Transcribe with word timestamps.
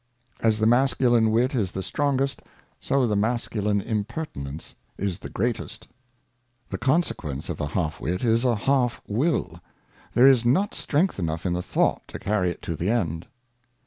As 0.39 0.57
the 0.57 0.65
masculine 0.65 1.29
Wit 1.29 1.53
is 1.53 1.73
the 1.73 1.83
strongest, 1.83 2.41
so 2.79 3.05
the 3.05 3.15
masculine 3.15 3.81
Impertinence 3.81 4.73
is 4.97 5.19
the 5.19 5.29
greatest. 5.29 5.87
The 6.69 6.79
Consequence 6.79 7.49
of 7.49 7.61
a 7.61 7.67
Half 7.67 8.01
Wit 8.01 8.23
is 8.23 8.43
a 8.43 8.55
Half 8.55 8.99
Will, 9.07 9.61
there 10.15 10.25
is 10.25 10.43
not 10.43 10.73
Strength 10.73 11.19
enough 11.19 11.45
in 11.45 11.53
the 11.53 11.61
Thought 11.61 12.01
to 12.07 12.17
carry 12.17 12.49
it 12.49 12.63
to 12.63 12.75
the 12.75 12.89
End. 12.89 13.27